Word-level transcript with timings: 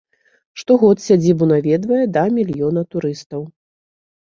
Штогод 0.61 1.03
сядзібу 1.07 1.49
наведвае 1.51 2.01
да 2.17 2.25
мільёна 2.41 2.81
турыстаў. 2.97 3.41